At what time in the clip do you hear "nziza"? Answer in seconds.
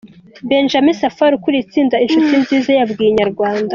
2.41-2.69